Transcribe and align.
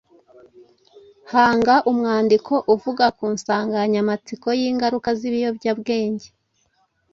Hanga 1.33 1.75
umwandiko 1.91 2.53
uvuga 2.73 3.05
ku 3.17 3.25
nsanganyamatsiko 3.33 4.47
y’ingaruka 4.59 5.09
z’ibiyobyabwenge 5.19 6.27